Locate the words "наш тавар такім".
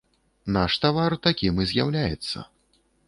0.55-1.61